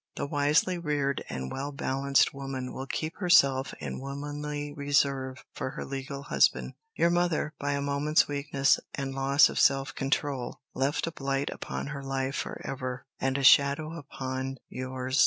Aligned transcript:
The 0.15 0.25
wisely 0.25 0.79
reared 0.79 1.23
and 1.29 1.51
well 1.51 1.71
balanced 1.71 2.33
woman 2.33 2.73
will 2.73 2.87
keep 2.87 3.17
herself 3.17 3.71
in 3.79 3.99
womanly 3.99 4.73
reserve 4.73 5.45
for 5.53 5.69
her 5.77 5.85
legal 5.85 6.23
husband. 6.23 6.73
Your 6.95 7.11
mother, 7.11 7.53
by 7.59 7.73
a 7.73 7.83
moment's 7.83 8.27
weakness 8.27 8.79
and 8.95 9.13
loss 9.13 9.47
of 9.47 9.59
self 9.59 9.93
control, 9.93 10.59
left 10.73 11.05
a 11.05 11.11
blight 11.11 11.51
upon 11.51 11.85
her 11.93 12.01
life 12.03 12.37
for 12.37 12.59
ever, 12.65 13.05
and 13.19 13.37
a 13.37 13.43
shadow 13.43 13.93
upon 13.93 14.57
yours. 14.69 15.19